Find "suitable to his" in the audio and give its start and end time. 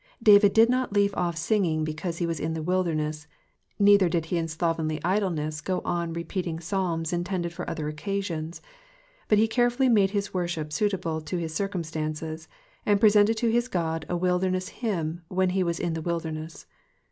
10.73-11.53